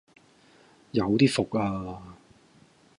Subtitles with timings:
[0.93, 2.17] 有啲伏啊